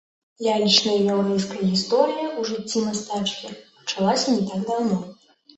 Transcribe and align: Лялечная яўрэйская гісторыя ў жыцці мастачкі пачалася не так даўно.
Лялечная 0.45 0.95
яўрэйская 1.15 1.67
гісторыя 1.73 2.25
ў 2.29 2.41
жыцці 2.53 2.83
мастачкі 2.87 3.55
пачалася 3.77 4.29
не 4.39 4.43
так 4.49 4.69
даўно. 4.73 4.97